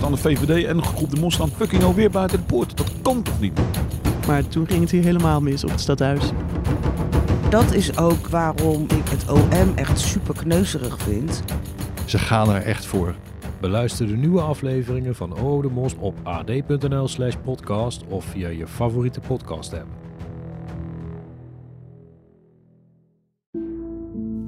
[0.00, 2.76] staan de VVD en groep de Mos staan fucking alweer buiten de poort.
[2.76, 3.60] Dat kan toch niet?
[4.26, 6.30] Maar toen ging het hier helemaal mis op het stadhuis.
[7.50, 11.42] Dat is ook waarom ik het OM echt super kneuzerig vind.
[12.06, 13.14] Ze gaan er echt voor.
[13.60, 18.66] Beluister de nieuwe afleveringen van O de Mos op ad.nl slash podcast of via je
[18.66, 19.88] favoriete podcast app.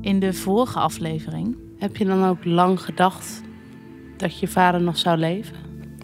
[0.01, 3.43] In de vorige aflevering Heb je dan ook lang gedacht
[4.23, 5.57] dat je vader nog zou leven?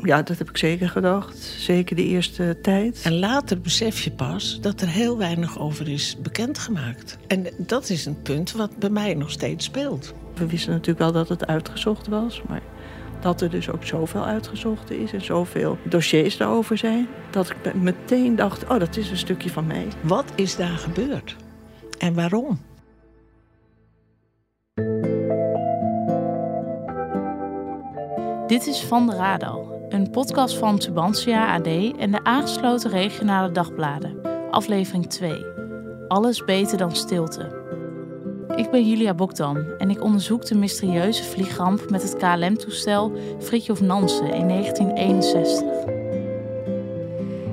[0.03, 1.39] Ja, dat heb ik zeker gedacht.
[1.39, 3.01] Zeker de eerste tijd.
[3.05, 7.19] En later besef je pas dat er heel weinig over is bekendgemaakt.
[7.27, 10.15] En dat is een punt wat bij mij nog steeds speelt.
[10.35, 12.63] We wisten natuurlijk wel dat het uitgezocht was, maar
[13.21, 18.37] dat er dus ook zoveel uitgezocht is en zoveel dossiers daarover zijn, dat ik meteen
[18.37, 19.87] dacht: oh, dat is een stukje van mij.
[20.03, 21.37] Wat is daar gebeurd?
[21.99, 22.59] En waarom?
[28.49, 31.67] Dit is Van de Radal, een podcast van Tubantia AD
[31.99, 34.21] en de aangesloten regionale dagbladen.
[34.51, 35.45] Aflevering 2.
[36.09, 37.57] Alles beter dan stilte.
[38.57, 44.33] Ik ben Julia Bokdam en ik onderzoek de mysterieuze vliegramp met het KLM-toestel Fridtjof Nansen
[44.33, 45.63] in 1961.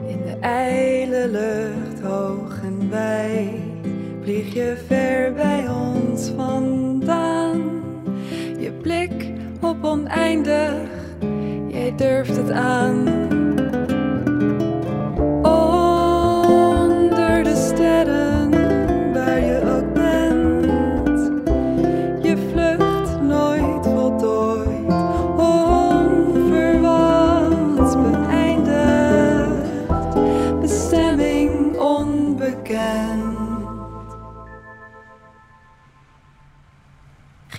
[0.07, 3.61] In de ijle lucht hoog en wijd
[4.21, 6.94] vlieg je ver bij ons vandaan.
[9.85, 10.89] Oneindig,
[11.67, 13.03] jij durft het aan.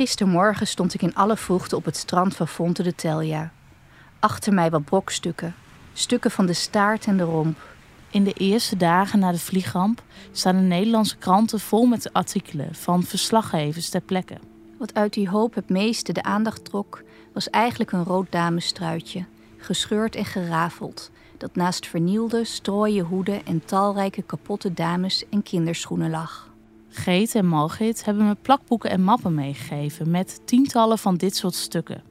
[0.06, 3.52] Gistermorgen stond ik in alle vroegte op het strand van Fonte de Telja.
[4.18, 5.54] Achter mij wat brokstukken,
[5.92, 7.58] stukken van de staart en de romp.
[8.10, 10.02] In de eerste dagen na de vliegramp
[10.32, 14.36] staan de Nederlandse kranten vol met artikelen van verslaggevers ter plekke.
[14.78, 17.02] Wat uit die hoop het meeste de aandacht trok,
[17.34, 19.24] was eigenlijk een rood damestruitje,
[19.56, 26.54] gescheurd en gerafeld, dat naast vernielde, strooien hoeden en talrijke kapotte dames- en kinderschoenen lag.
[26.96, 32.02] Geet en Margit hebben me plakboeken en mappen meegegeven met tientallen van dit soort stukken.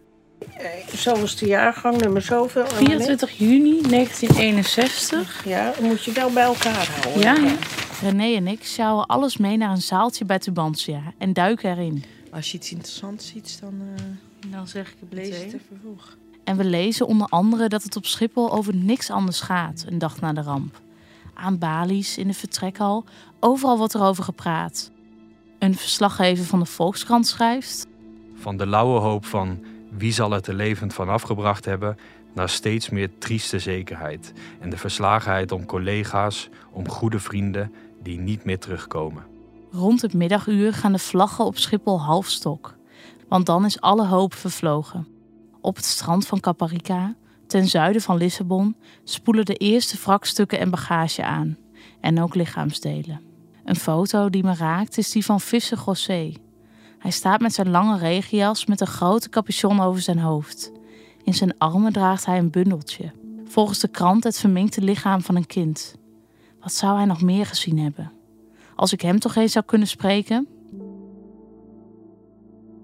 [0.96, 2.64] Zo is de jaargang nummer zoveel.
[2.64, 5.44] en 24 juni 1961.
[5.44, 5.58] wanneer?
[5.58, 7.22] Ja, moet je wel bij elkaar houden.
[7.22, 7.56] Ja, ja.
[8.02, 12.04] René en ik sjouwen alles mee naar een zaaltje bij Tubantia en duiken erin.
[12.32, 13.74] Als je iets interessants ziet, dan
[14.52, 16.18] Dan zeg ik het lees je het even vroeg.
[16.44, 20.22] En we lezen onder andere dat het op Schiphol over niks anders gaat een dag
[20.22, 20.82] na de ramp.
[21.36, 23.04] Aan balies, in de vertrekhal,
[23.40, 24.92] overal wordt er over gepraat.
[25.60, 27.88] Een verslaggever van de Volkskrant schrijft...
[28.36, 29.64] Van de lauwe hoop van
[29.98, 31.98] wie zal het er levend van afgebracht hebben,
[32.34, 34.34] naar steeds meer trieste zekerheid.
[34.60, 37.74] En de verslagenheid om collega's, om goede vrienden
[38.04, 39.24] die niet meer terugkomen.
[39.72, 42.76] Rond het middaguur gaan de vlaggen op Schiphol half stok.
[43.28, 45.08] Want dan is alle hoop vervlogen.
[45.62, 47.16] Op het strand van Caparica,
[47.56, 51.58] ten zuiden van Lissabon, spoelen de eerste wrakstukken en bagage aan.
[52.00, 53.22] En ook lichaamsdelen.
[53.66, 56.34] Een foto die me raakt is die van Visser José.
[57.00, 60.72] Hij staat met zijn lange regenjas met een grote capuchon over zijn hoofd.
[61.24, 63.12] In zijn armen draagt hij een bundeltje.
[63.46, 65.96] Volgens de krant het verminkte lichaam van een kind.
[66.60, 68.12] Wat zou hij nog meer gezien hebben?
[68.76, 70.48] Als ik hem toch eens zou kunnen spreken?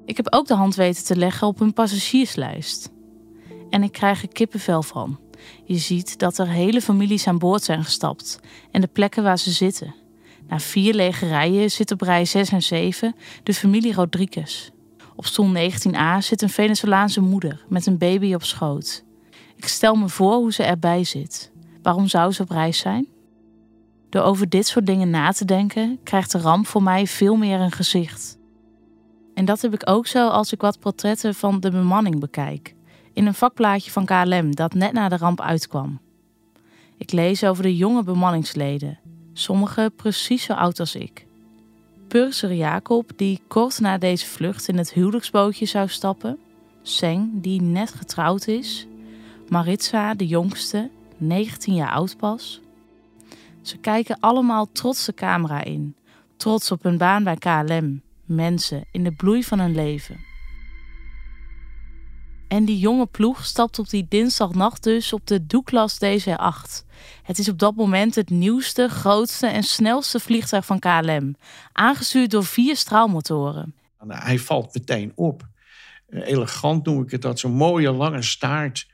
[0.05, 2.91] Ik heb ook de hand weten te leggen op een passagierslijst.
[3.71, 5.19] En ik krijg er kippenvel van.
[5.63, 8.39] Je ziet dat er hele families aan boord zijn gestapt
[8.71, 9.95] en de plekken waar ze zitten.
[10.47, 14.69] Na vier lege rijen zit op rij 6 en 7 de familie Rodriguez.
[15.15, 19.03] Op stoel 19a zit een Venezolaanse moeder met een baby op schoot.
[19.55, 21.51] Ik stel me voor hoe ze erbij zit.
[21.81, 23.07] Waarom zou ze op reis zijn?
[24.09, 27.59] Door over dit soort dingen na te denken, krijgt de ramp voor mij veel meer
[27.59, 28.37] een gezicht.
[29.33, 32.75] En dat heb ik ook zo als ik wat portretten van de bemanning bekijk.
[33.13, 35.99] In een vakplaatje van KLM dat net na de ramp uitkwam.
[36.97, 38.99] Ik lees over de jonge bemanningsleden,
[39.33, 41.25] sommigen precies zo oud als ik.
[42.07, 46.39] Purser Jacob, die kort na deze vlucht in het huwelijksbootje zou stappen.
[46.81, 48.87] Seng, die net getrouwd is.
[49.47, 52.61] Maritza, de jongste, 19 jaar oud pas.
[53.61, 55.95] Ze kijken allemaal trots de camera in.
[56.37, 58.01] Trots op hun baan bij KLM.
[58.25, 60.30] Mensen in de bloei van hun leven.
[62.51, 66.85] En die jonge ploeg stapt op die dinsdagnacht dus op de Douglas DC-8.
[67.23, 71.35] Het is op dat moment het nieuwste, grootste en snelste vliegtuig van KLM.
[71.71, 73.75] Aangestuurd door vier straalmotoren.
[74.07, 75.47] Hij valt meteen op.
[76.07, 78.87] Eh, elegant noem ik het dat, zo'n mooie lange staart.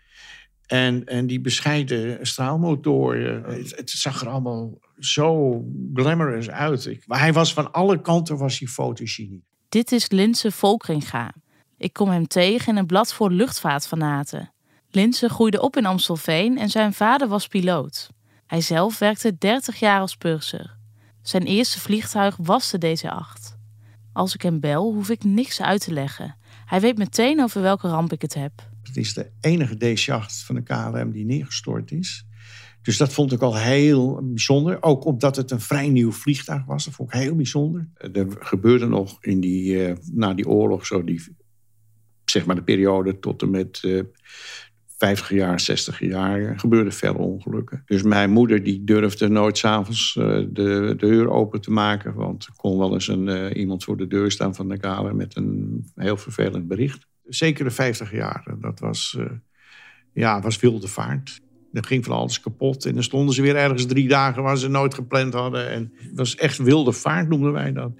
[0.65, 3.44] En, en die bescheiden straalmotoren.
[3.44, 5.63] Het, het zag er allemaal zo
[5.94, 6.86] glamorous uit.
[6.86, 9.44] Ik, maar hij was van alle kanten was hij fotogeniek.
[9.69, 11.33] Dit is Linse Volkringa.
[11.77, 14.51] Ik kom hem tegen in een blad voor luchtvaartfanaten.
[14.89, 18.09] Linse groeide op in Amstelveen en zijn vader was piloot.
[18.45, 20.77] Hij zelf werkte 30 jaar als purser.
[21.21, 23.56] Zijn eerste vliegtuig was de DC-8.
[24.13, 26.35] Als ik hem bel, hoef ik niks uit te leggen.
[26.65, 28.51] Hij weet meteen over welke ramp ik het heb.
[28.83, 32.25] Het is de enige DC-8 van de KLM die neergestort is.
[32.81, 34.83] Dus dat vond ik al heel bijzonder.
[34.83, 36.85] Ook omdat het een vrij nieuw vliegtuig was.
[36.85, 37.88] Dat vond ik heel bijzonder.
[38.13, 41.24] Er gebeurde nog in die, uh, na die oorlog, zo die,
[42.31, 44.01] zeg maar de periode tot en met uh,
[44.97, 47.83] 50 jaar, 60 jaar, gebeurden veel ongelukken.
[47.85, 52.13] Dus mijn moeder die durfde nooit s'avonds uh, de, de deur open te maken.
[52.13, 55.15] Want er kon wel eens een, uh, iemand voor de deur staan van de KLM
[55.15, 57.07] met een heel vervelend bericht.
[57.27, 59.18] Zeker de 50 jaar, dat was,
[60.13, 61.39] ja, was wilde vaart.
[61.74, 62.85] Er ging van alles kapot.
[62.85, 65.69] En dan stonden ze weer ergens drie dagen waar ze nooit gepland hadden.
[65.69, 67.91] En het was echt wilde vaart, noemden wij dat.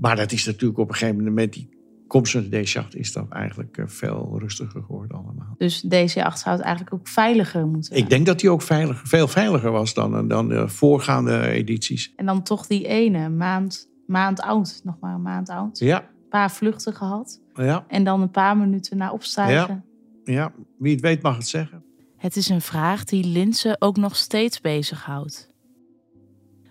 [0.00, 1.75] Maar dat is natuurlijk op een gegeven moment die
[2.06, 5.54] komst van de D8 is dat eigenlijk veel rustiger geworden allemaal.
[5.58, 9.28] Dus DC8 zou het eigenlijk ook veiliger moeten Ik denk dat die ook veiliger, veel
[9.28, 12.12] veiliger was dan, dan de voorgaande edities.
[12.16, 15.78] En dan toch die ene maand, maand oud, nog maar een maand oud.
[15.78, 16.00] Ja.
[16.00, 17.40] Een paar vluchten gehad.
[17.54, 17.84] Ja.
[17.88, 19.84] En dan een paar minuten na opstijgen.
[20.24, 20.32] Ja.
[20.32, 21.84] ja, wie het weet mag het zeggen.
[22.16, 25.54] Het is een vraag die Linse ook nog steeds bezighoudt.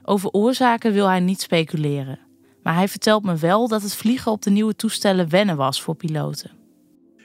[0.04, 2.20] Over oorzaken wil hij niet speculeren.
[2.66, 5.96] Maar hij vertelt me wel dat het vliegen op de nieuwe toestellen wennen was voor
[5.96, 6.52] piloten.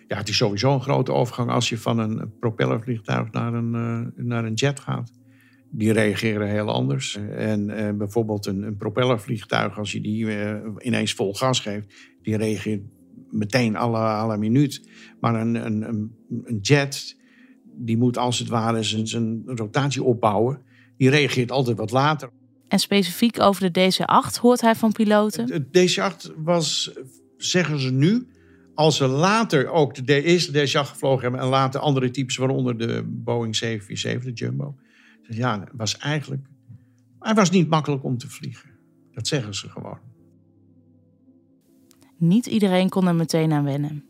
[0.06, 4.24] Ja, het is sowieso een grote overgang als je van een propellervliegtuig naar een, uh,
[4.24, 5.12] naar een jet gaat.
[5.70, 7.18] Die reageren heel anders.
[7.30, 10.26] En uh, bijvoorbeeld een, een, propellervliegtuig, als je die
[10.78, 12.82] ineens vol gas geeft, die reageert
[13.30, 14.88] meteen alle, alle minuut.
[15.20, 15.82] Maar een, een,
[16.44, 17.16] een jet,
[17.64, 20.62] die moet als het ware zijn, zijn rotatie opbouwen.
[20.96, 22.30] Die reageert altijd wat later.
[22.70, 25.46] En specifiek over de DC-8 hoort hij van piloten?
[25.46, 26.90] De DC-8 was,
[27.36, 28.28] zeggen ze nu,
[28.74, 31.40] als ze later ook de eerste DC-8 gevlogen hebben...
[31.40, 34.76] en later andere types, waaronder de Boeing 747, de Jumbo...
[35.22, 36.46] ja, was eigenlijk...
[37.18, 38.70] Hij was niet makkelijk om te vliegen.
[39.12, 39.98] Dat zeggen ze gewoon.
[42.16, 44.04] Niet iedereen kon er meteen aan wennen.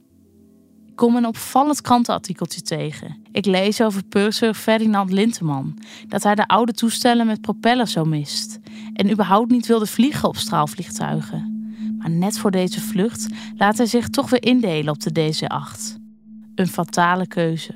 [1.00, 3.16] Kom een opvallend krantenartikeltje tegen.
[3.32, 5.78] Ik lees over purser Ferdinand Linteman.
[6.08, 8.58] Dat hij de oude toestellen met propellers zo mist.
[8.92, 11.74] En überhaupt niet wilde vliegen op straalvliegtuigen.
[11.98, 16.00] Maar net voor deze vlucht laat hij zich toch weer indelen op de DC-8.
[16.54, 17.74] Een fatale keuze.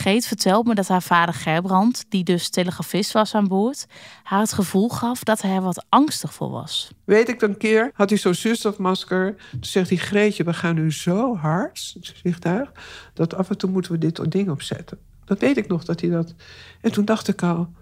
[0.00, 3.86] Geet vertelt me dat haar vader Gerbrand, die dus telegrafist was aan boord,
[4.22, 6.90] haar het gevoel gaf dat hij er wat angstig voor was.
[7.04, 9.36] Weet ik een keer, had hij zo'n zuurstofmasker.
[9.50, 12.72] Toen zegt hij, Greetje, we gaan nu zo hard, het vliegtuig,
[13.14, 14.98] dat af en toe moeten we dit ding opzetten.
[15.24, 16.34] Dat weet ik nog, dat hij dat...
[16.80, 17.72] En toen dacht ik al,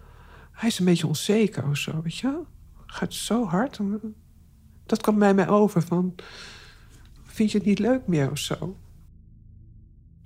[0.53, 2.41] hij is een beetje onzeker of zo, weet je?
[2.87, 3.79] Gaat zo hard.
[4.87, 6.15] Dat kwam bij mij over van,
[7.25, 8.77] vind je het niet leuk meer of zo?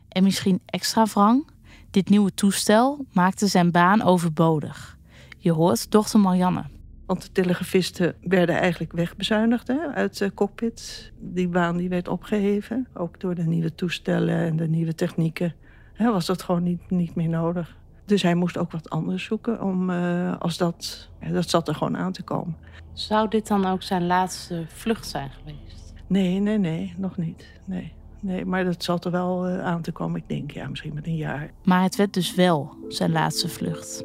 [0.08, 1.51] En misschien extra wrang?
[1.92, 4.98] Dit nieuwe toestel maakte zijn baan overbodig.
[5.38, 6.64] Je hoort dochter Marianne.
[7.06, 11.12] Want de telegrafisten werden eigenlijk wegbezuinigd hè, uit de cockpit.
[11.18, 12.88] Die baan die werd opgeheven.
[12.94, 15.54] Ook door de nieuwe toestellen en de nieuwe technieken
[15.92, 17.76] hè, was dat gewoon niet, niet meer nodig.
[18.04, 21.74] Dus hij moest ook wat anders zoeken om, uh, als dat, ja, dat zat er
[21.74, 22.56] gewoon aan te komen.
[22.92, 25.94] Zou dit dan ook zijn laatste vlucht zijn geweest?
[26.06, 27.60] Nee, nee, nee, nog niet.
[27.64, 27.92] Nee.
[28.22, 30.20] Nee, maar dat zal er wel uh, aan te komen.
[30.20, 31.50] Ik denk, ja, misschien met een jaar.
[31.64, 34.04] Maar het werd dus wel zijn laatste vlucht.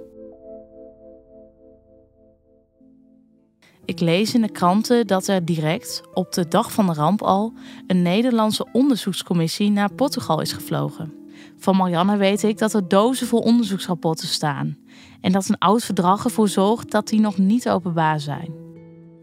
[3.86, 7.54] Ik lees in de kranten dat er direct, op de dag van de ramp al,
[7.88, 11.14] een Nederlandse onderzoekscommissie naar Portugal is gevlogen.
[11.58, 14.78] Van Marianne weet ik dat er dozen vol onderzoeksrapporten staan.
[15.22, 18.67] En dat een oud verdrag ervoor zorgt dat die nog niet openbaar zijn.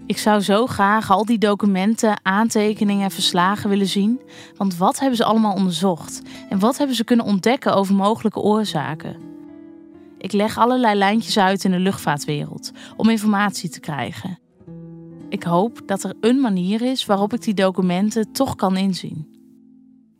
[0.06, 4.20] Ik zou zo graag al die documenten, aantekeningen en verslagen willen zien.
[4.56, 6.22] Want wat hebben ze allemaal onderzocht?
[6.48, 9.16] En wat hebben ze kunnen ontdekken over mogelijke oorzaken?
[10.18, 14.38] Ik leg allerlei lijntjes uit in de luchtvaartwereld om informatie te krijgen.
[15.28, 19.28] Ik hoop dat er een manier is waarop ik die documenten toch kan inzien.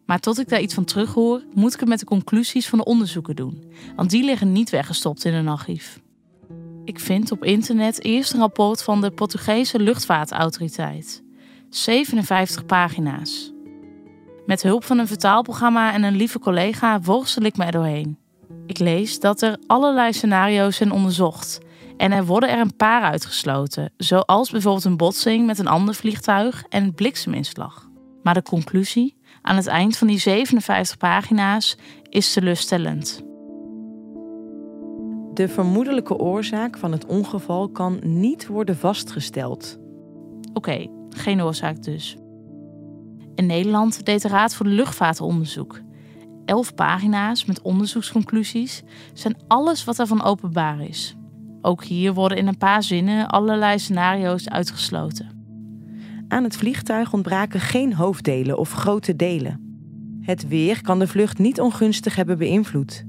[0.07, 2.85] Maar tot ik daar iets van terughoor, moet ik het met de conclusies van de
[2.85, 3.64] onderzoeken doen.
[3.97, 6.03] Want die liggen niet weggestopt in een archief.
[6.85, 11.23] Ik vind op internet eerst een rapport van de Portugese luchtvaartautoriteit.
[11.71, 13.53] 57 pagina's.
[14.47, 18.19] Met hulp van een vertaalprogramma en een lieve collega worstel ik me er doorheen.
[18.67, 21.61] Ik lees dat er allerlei scenario's zijn onderzocht.
[21.97, 26.64] En er worden er een paar uitgesloten, zoals bijvoorbeeld een botsing met een ander vliegtuig
[26.69, 27.88] en een blikseminslag.
[28.23, 31.76] Maar de conclusie, aan het eind van die 57 pagina's
[32.09, 33.34] is teleurstellend.
[35.35, 39.79] De vermoedelijke oorzaak van het ongeval kan niet worden vastgesteld.
[40.53, 42.17] Oké, geen oorzaak dus.
[43.35, 45.81] In Nederland deed de Raad voor de Luchtvaart onderzoek.
[46.45, 51.17] Elf pagina's met onderzoeksconclusies zijn alles wat ervan openbaar is.
[51.61, 55.29] Ook hier worden in een paar zinnen allerlei scenario's uitgesloten.
[56.29, 59.61] Aan het vliegtuig ontbraken geen hoofddelen of grote delen.
[60.21, 63.05] Het weer kan de vlucht niet ongunstig hebben beïnvloed.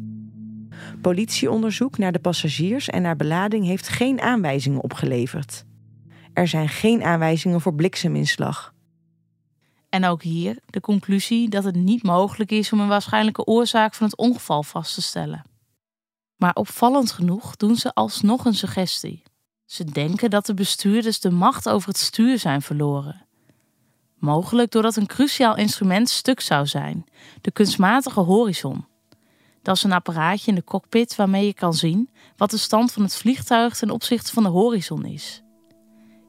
[1.06, 5.66] Politieonderzoek naar de passagiers en naar belading heeft geen aanwijzingen opgeleverd.
[6.34, 8.74] Er zijn geen aanwijzingen voor blikseminslag.
[9.90, 14.08] En ook hier de conclusie dat het niet mogelijk is om een waarschijnlijke oorzaak van
[14.08, 15.44] het ongeval vast te stellen.
[16.36, 19.24] Maar opvallend genoeg doen ze alsnog een suggestie.
[19.66, 23.26] Ze denken dat de bestuurders de macht over het stuur zijn verloren.
[24.18, 27.06] Mogelijk doordat een cruciaal instrument stuk zou zijn,
[27.42, 28.94] de kunstmatige horizon.
[29.66, 33.04] Dat is een apparaatje in de cockpit waarmee je kan zien wat de stand van
[33.04, 35.44] het vliegtuig ten opzichte van de horizon is.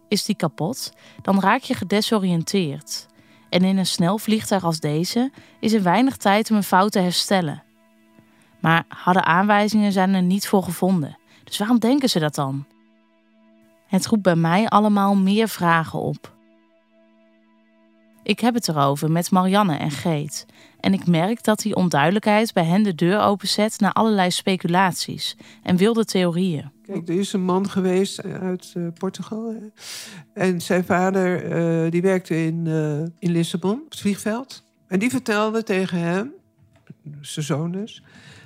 [0.08, 3.06] Is die kapot, dan raak je gedesoriënteerd.
[3.50, 6.98] En in een snel vliegtuig als deze is er weinig tijd om een fout te
[6.98, 7.62] herstellen.
[8.60, 11.18] Maar harde aanwijzingen zijn er niet voor gevonden.
[11.44, 12.66] Dus waarom denken ze dat dan?
[13.86, 16.34] Het roept bij mij allemaal meer vragen op.
[18.22, 20.46] Ik heb het erover met Marianne en Geet.
[20.80, 25.76] En ik merk dat die onduidelijkheid bij hen de deur openzet naar allerlei speculaties en
[25.76, 26.70] wilde theorieën.
[26.82, 29.72] Kijk, er is een man geweest uit uh, Portugal.
[30.34, 31.44] En zijn vader
[31.84, 34.64] uh, die werkte in, uh, in Lissabon, het vliegveld.
[34.86, 36.32] En die vertelde tegen hem,
[37.20, 38.02] zijn zoon dus,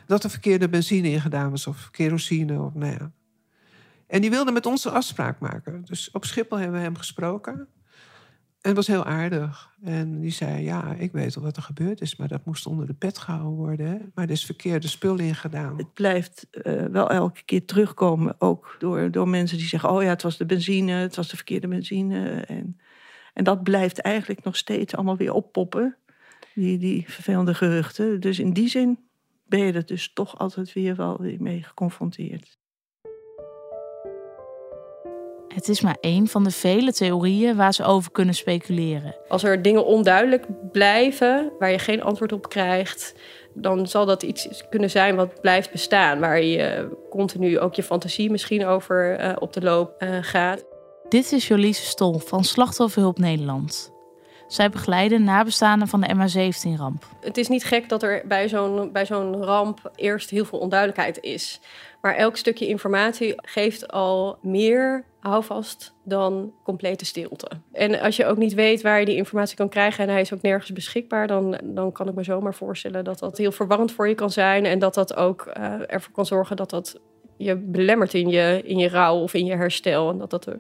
[0.07, 2.61] dat er verkeerde benzine ingedaan was of kerosine.
[2.61, 3.11] Of, nou ja.
[4.07, 5.85] En die wilde met ons een afspraak maken.
[5.85, 7.69] Dus op Schiphol hebben we hem gesproken.
[8.61, 9.71] En was heel aardig.
[9.83, 12.17] En die zei, ja, ik weet al wat er gebeurd is...
[12.17, 13.87] maar dat moest onder de pet gehouden worden.
[13.87, 13.99] Hè?
[14.15, 15.77] Maar er is verkeerde spul ingedaan.
[15.77, 18.35] Het blijft uh, wel elke keer terugkomen.
[18.39, 19.91] Ook door, door mensen die zeggen...
[19.91, 22.41] oh ja, het was de benzine, het was de verkeerde benzine.
[22.41, 22.81] En,
[23.35, 25.97] en dat blijft eigenlijk nog steeds allemaal weer oppoppen.
[26.55, 28.21] Die, die vervelende geruchten.
[28.21, 28.99] Dus in die zin
[29.47, 32.60] ben je er dus toch altijd weer wel weer mee geconfronteerd.
[35.55, 39.17] Het is maar één van de vele theorieën waar ze over kunnen speculeren.
[39.29, 43.15] Als er dingen onduidelijk blijven, waar je geen antwoord op krijgt,
[43.55, 46.21] dan zal dat iets kunnen zijn wat blijft bestaan.
[46.21, 50.65] Waar je continu ook je fantasie misschien over uh, op de loop uh, gaat.
[51.09, 53.93] Dit is Jolise Stol van Slachtofferhulp Nederland.
[54.47, 57.07] Zij begeleiden nabestaanden van de MH17-ramp.
[57.21, 61.21] Het is niet gek dat er bij zo'n, bij zo'n ramp eerst heel veel onduidelijkheid
[61.21, 61.61] is.
[62.01, 67.49] Maar elk stukje informatie geeft al meer houvast dan complete stilte.
[67.73, 70.33] En als je ook niet weet waar je die informatie kan krijgen en hij is
[70.33, 74.09] ook nergens beschikbaar, dan, dan kan ik me zomaar voorstellen dat dat heel verwarrend voor
[74.09, 77.01] je kan zijn en dat dat ook uh, ervoor kan zorgen dat dat
[77.37, 80.11] je belemmert in je, in je rouw of in je herstel.
[80.11, 80.59] En dat, dat, er,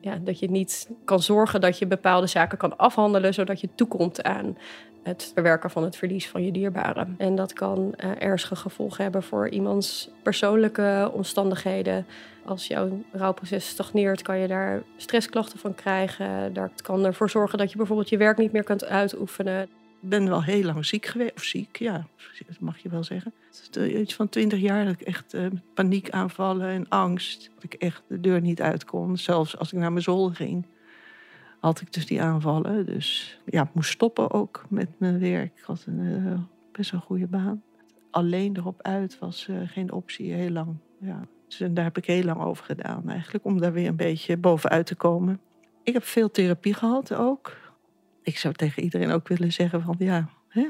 [0.00, 4.22] ja, dat je niet kan zorgen dat je bepaalde zaken kan afhandelen, zodat je toekomt
[4.22, 4.56] aan
[5.02, 7.14] het verwerken van het verlies van je dierbaren.
[7.18, 12.06] En dat kan uh, ernstige gevolgen hebben voor iemands persoonlijke omstandigheden.
[12.44, 16.52] Als jouw rouwproces stagneert, kan je daar stressklachten van krijgen.
[16.52, 19.68] Dat kan ervoor zorgen dat je bijvoorbeeld je werk niet meer kunt uitoefenen.
[20.00, 22.06] Ben wel heel lang ziek geweest, of ziek, ja,
[22.46, 23.32] dat mag je wel zeggen.
[23.74, 27.50] Iets van twintig jaar dat ik echt uh, paniekaanvallen en angst.
[27.54, 30.64] Dat ik echt de deur niet uit kon, zelfs als ik naar mijn zolder ging
[31.60, 32.86] had ik dus die aanvallen.
[32.86, 35.52] Dus ja, ik moest stoppen ook met mijn werk.
[35.56, 36.38] Ik had een uh,
[36.72, 37.62] best wel goede baan.
[38.10, 40.76] Alleen erop uit was uh, geen optie, heel lang.
[41.00, 41.26] Ja.
[41.48, 44.86] Dus daar heb ik heel lang over gedaan eigenlijk, om daar weer een beetje bovenuit
[44.86, 45.40] te komen.
[45.82, 47.56] Ik heb veel therapie gehad ook.
[48.30, 50.66] Ik zou tegen iedereen ook willen zeggen van ja, hè?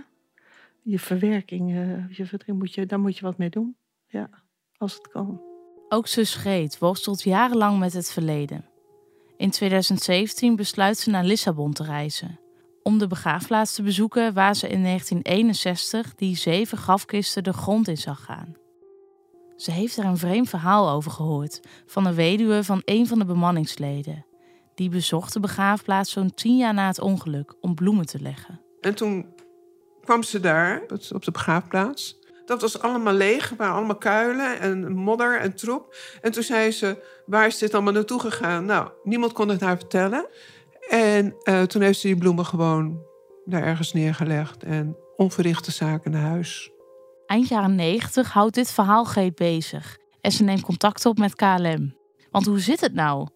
[0.83, 3.77] je verwerking, uh, je verdriet, moet je, daar moet je wat mee doen.
[4.07, 4.31] Ja,
[4.77, 5.41] als het kan.
[5.89, 8.65] Ook zus Greet worstelt jarenlang met het verleden.
[9.37, 12.41] In 2017 besluit ze naar Lissabon te reizen.
[12.83, 17.97] Om de begraafplaats te bezoeken waar ze in 1961 die zeven grafkisten de grond in
[17.97, 18.57] zag gaan.
[19.57, 23.25] Ze heeft er een vreemd verhaal over gehoord van een weduwe van een van de
[23.25, 24.25] bemanningsleden.
[24.81, 28.61] Die bezocht de begraafplaats zo'n tien jaar na het ongeluk om bloemen te leggen.
[28.81, 29.27] En toen
[30.01, 30.83] kwam ze daar
[31.13, 32.19] op de begraafplaats.
[32.47, 35.97] Dat was allemaal leeg, waren allemaal kuilen en modder en troep.
[36.21, 38.65] En toen zei ze, waar is dit allemaal naartoe gegaan?
[38.65, 40.27] Nou, niemand kon het haar vertellen.
[40.89, 43.03] En uh, toen heeft ze die bloemen gewoon
[43.45, 46.71] daar ergens neergelegd en onverrichte zaken naar huis.
[47.27, 51.95] Eind jaren 90 houdt dit verhaal Geet bezig en ze neemt contact op met KLM.
[52.31, 53.29] Want hoe zit het nou?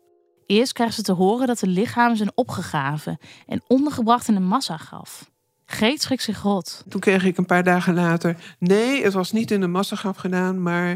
[0.47, 5.31] Eerst krijgt ze te horen dat de lichamen zijn opgegraven en ondergebracht in een massagraf.
[5.67, 6.85] Geet schrikt zich rot.
[6.89, 8.57] Toen kreeg ik een paar dagen later...
[8.59, 10.91] Nee, het was niet in de massagraf gedaan, maar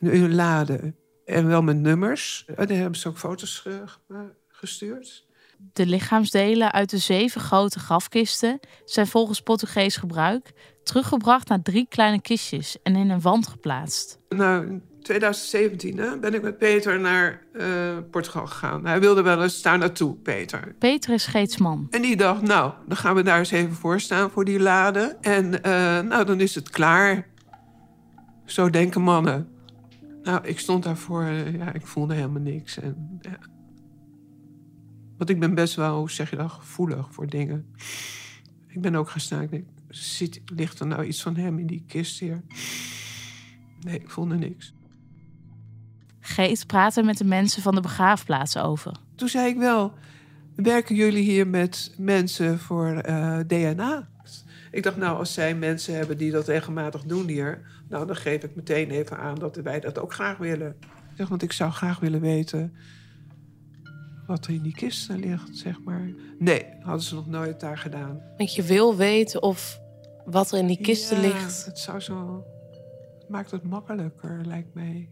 [0.00, 0.94] in een lade.
[1.24, 2.44] En wel met nummers.
[2.56, 3.66] En daar hebben ze ook foto's
[4.48, 5.26] gestuurd.
[5.72, 12.20] De lichaamsdelen uit de zeven grote grafkisten zijn volgens Portugees gebruik teruggebracht naar drie kleine
[12.20, 14.18] kistjes en in een wand geplaatst.
[14.28, 17.66] Nou, 2017 hè, ben ik met Peter naar uh,
[18.10, 18.86] Portugal gegaan.
[18.86, 20.74] Hij wilde wel eens daar naartoe, Peter.
[20.78, 21.86] Peter is Geetsman.
[21.90, 25.16] En die dacht, nou, dan gaan we daar eens even voor staan voor die lade.
[25.20, 25.60] En uh,
[26.00, 27.26] nou, dan is het klaar.
[28.44, 29.48] Zo denken mannen.
[30.22, 32.78] Nou, ik stond daarvoor, uh, ja, ik voelde helemaal niks.
[32.78, 33.38] En, ja.
[35.18, 37.66] Want ik ben best wel, hoe zeg je dat, gevoelig voor dingen.
[38.66, 39.42] Ik ben ook gaan staan.
[39.42, 42.42] Ik denk, zit, ligt er nou iets van hem in die kist hier?
[43.80, 44.76] Nee, ik voelde niks.
[46.28, 48.96] Geet praatte met de mensen van de begraafplaats over.
[49.14, 49.92] Toen zei ik wel,
[50.56, 54.08] werken jullie hier met mensen voor uh, DNA?
[54.70, 57.82] Ik dacht, nou, als zij mensen hebben die dat regelmatig doen hier...
[57.88, 60.76] nou, dan geef ik meteen even aan dat wij dat ook graag willen.
[60.80, 62.74] Ik zeg, want ik zou graag willen weten
[64.26, 66.10] wat er in die kisten ligt, zeg maar.
[66.38, 68.22] Nee, hadden ze nog nooit daar gedaan.
[68.36, 69.80] Want je wil weten of
[70.24, 71.64] wat er in die kisten ja, ligt.
[71.64, 72.44] Het zou zo.
[73.18, 75.08] Het maakt het makkelijker, lijkt mij.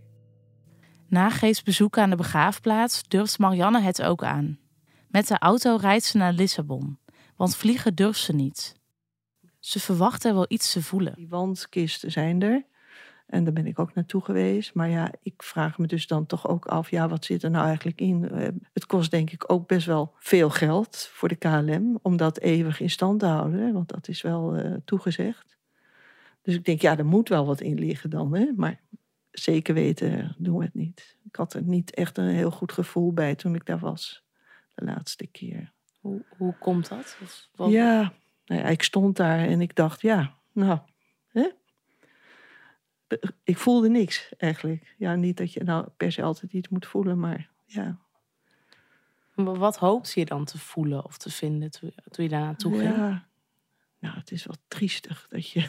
[1.09, 4.59] Na Geets bezoek aan de begraafplaats durft Marianne het ook aan.
[5.09, 6.99] Met de auto rijdt ze naar Lissabon,
[7.37, 8.75] want vliegen durft ze niet.
[9.59, 11.15] Ze verwacht er wel iets te voelen.
[11.15, 12.65] Die wandkisten zijn er.
[13.27, 14.75] En daar ben ik ook naartoe geweest.
[14.75, 17.67] Maar ja, ik vraag me dus dan toch ook af, ja, wat zit er nou
[17.67, 18.23] eigenlijk in?
[18.73, 22.81] Het kost denk ik ook best wel veel geld voor de KLM om dat eeuwig
[22.81, 23.73] in stand te houden.
[23.73, 25.57] Want dat is wel uh, toegezegd.
[26.43, 28.35] Dus ik denk, ja, er moet wel wat in liggen dan.
[28.35, 28.53] Hè?
[28.57, 28.81] Maar
[29.39, 31.19] zeker weten doen we het niet.
[31.25, 34.25] Ik had er niet echt een heel goed gevoel bij toen ik daar was.
[34.75, 35.73] De laatste keer.
[36.01, 37.19] Hoe, hoe komt dat?
[37.55, 37.71] Wat...
[37.71, 38.13] Ja,
[38.45, 40.79] nou ja, ik stond daar en ik dacht, ja, nou,
[41.29, 41.49] hè?
[43.43, 44.95] ik voelde niks eigenlijk.
[44.99, 47.99] Ja, niet dat je nou per se altijd iets moet voelen, maar ja.
[49.35, 52.95] Maar wat hoopte je dan te voelen of te vinden toen, je daar naartoe ging?
[52.95, 53.29] Ja,
[53.99, 55.69] nou, het is wel triestig dat je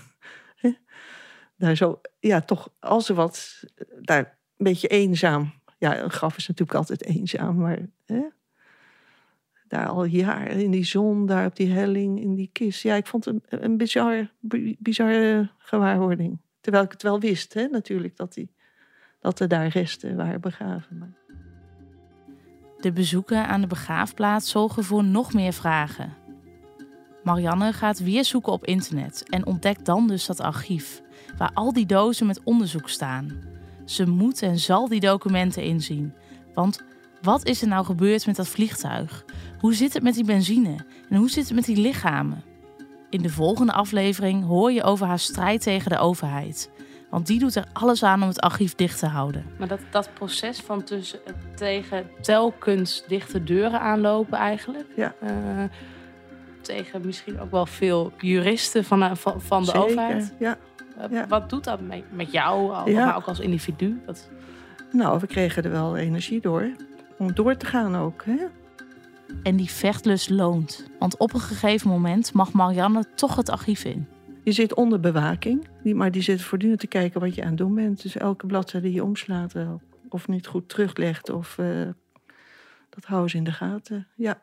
[1.58, 3.64] daar zo, ja, toch als er wat,
[4.02, 4.20] daar
[4.58, 5.54] een beetje eenzaam.
[5.78, 8.22] Ja, een graf is natuurlijk altijd eenzaam, maar hè?
[9.68, 12.82] daar al jaren in die zon, daar op die helling, in die kist.
[12.84, 14.32] Ja, ik vond het een, een bizar,
[14.80, 16.40] bizarre gewaarwording.
[16.62, 18.52] Terwijl ik het wel wist, hè, natuurlijk, dat, die,
[19.20, 20.98] dat er daar resten waren begraven.
[20.98, 21.14] Maar...
[22.78, 26.14] De bezoeken aan de begraafplaats zorgen voor nog meer vragen.
[27.28, 31.02] Marianne gaat weer zoeken op internet en ontdekt dan dus dat archief,
[31.38, 33.32] waar al die dozen met onderzoek staan.
[33.86, 36.14] Ze moet en zal die documenten inzien.
[36.54, 36.84] Want
[37.22, 39.26] wat is er nou gebeurd met dat vliegtuig?
[39.60, 40.76] Hoe zit het met die benzine?
[41.10, 42.44] En hoe zit het met die lichamen?
[43.10, 46.72] In de volgende aflevering hoor je over haar strijd tegen de overheid.
[47.10, 49.46] Want die doet er alles aan om het archief dicht te houden.
[49.58, 51.20] Maar dat, dat proces van tussen,
[51.56, 54.88] tegen telkens dichte deuren aanlopen eigenlijk.
[54.96, 55.16] Ja.
[55.24, 55.30] Uh,
[56.68, 60.34] tegen misschien ook wel veel juristen van, van, van de Zeker, overheid.
[60.40, 60.58] Ja.
[60.98, 61.28] Uh, ja.
[61.28, 63.06] Wat doet dat met, met jou, Ja.
[63.06, 64.02] maar ook als individu?
[64.06, 64.30] Wat...
[64.92, 66.72] Nou, we kregen er wel energie door.
[67.18, 68.24] Om door te gaan ook.
[68.26, 68.38] Hè?
[69.44, 70.88] En die vechtlust loont.
[71.00, 74.08] Want op een gegeven moment mag Marianne toch het archief in.
[74.44, 77.76] Je zit onder bewaking, maar die zit voortdurend te kijken wat je aan het doen
[77.76, 78.02] bent.
[78.02, 79.72] Dus elke bladzijde die je omslaat eh,
[80.10, 81.88] of niet goed teruglegt, of, eh,
[82.90, 84.08] dat houden ze in de gaten.
[84.16, 84.42] Ja.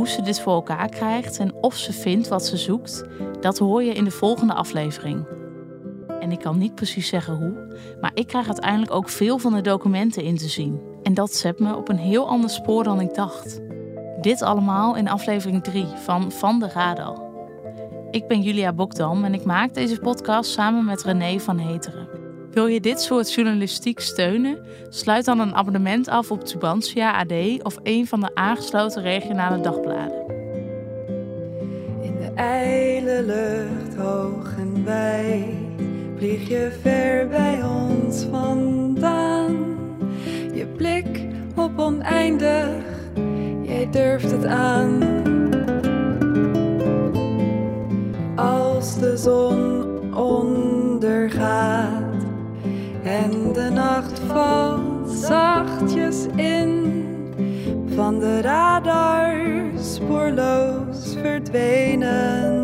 [0.00, 3.04] Hoe ze dit voor elkaar krijgt en of ze vindt wat ze zoekt,
[3.40, 5.26] dat hoor je in de volgende aflevering.
[6.20, 9.60] En ik kan niet precies zeggen hoe, maar ik krijg uiteindelijk ook veel van de
[9.60, 10.80] documenten in te zien.
[11.02, 13.60] En dat zet me op een heel ander spoor dan ik dacht.
[14.20, 17.22] Dit allemaal in aflevering 3 van Van de Radar.
[18.10, 22.19] Ik ben Julia Bokdam en ik maak deze podcast samen met René van Heteren.
[22.52, 24.58] Wil je dit soort journalistiek steunen?
[24.88, 30.24] Sluit dan een abonnement af op Tubantia AD of een van de aangesloten regionale dagbladen.
[32.02, 35.70] In de ijle lucht hoog en wijd
[36.16, 39.78] vlieg je ver bij ons vandaan.
[40.54, 41.20] Je blik
[41.56, 42.84] op oneindig,
[43.62, 45.29] jij durft het aan.
[58.00, 59.34] Van de radar
[59.76, 62.59] spoorloos verdwenen.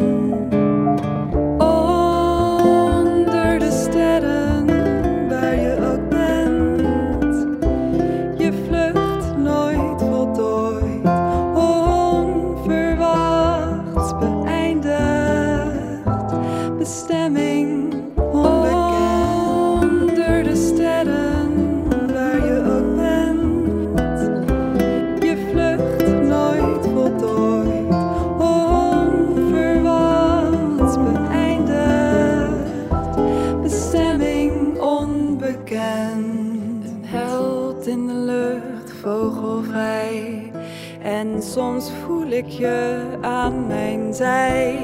[42.47, 44.79] Je aan mijn zij.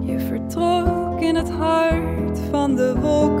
[0.00, 3.31] Je vertrok in het hart van de wolken.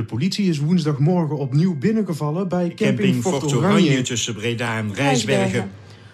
[0.00, 3.84] De politie is woensdagmorgen opnieuw binnengevallen bij camping, Camping Fort Fort Oranje.
[3.84, 5.70] Oranje tussen Breda en Rijsbergen.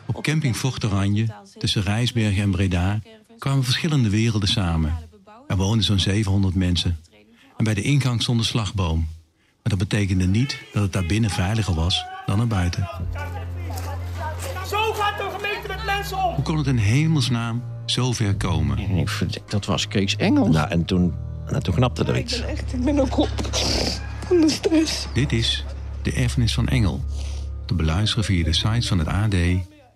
[0.07, 1.27] Op camping Fort Oranje,
[1.59, 3.01] tussen Rijsbergen en Breda,
[3.39, 4.95] kwamen verschillende werelden samen.
[5.47, 6.99] Er woonden zo'n 700 mensen.
[7.57, 8.99] En bij de ingang stond een slagboom.
[9.63, 12.89] Maar dat betekende niet dat het daar binnen veiliger was dan er buiten.
[14.69, 16.35] Zo gaat de gemeente met mensen om.
[16.35, 19.07] Hoe kon het in hemelsnaam zo ver komen?
[19.49, 20.55] Dat was Kees Engels.
[20.55, 21.15] Nou, en toen,
[21.51, 22.41] nou, toen knapte er iets.
[22.41, 23.29] Echt, ik ben ook op
[24.27, 25.07] van de stress.
[25.13, 25.65] Dit is
[26.03, 27.05] De Erfenis van Engel.
[27.67, 29.35] Te beluisteren via de sites van het AD,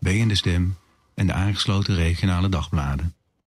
[0.00, 0.76] B en de Stem
[1.14, 3.14] en de aangesloten regionale dagbladen.